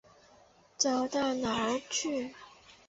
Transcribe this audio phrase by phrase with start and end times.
[0.77, 2.33] 走到哪儿去。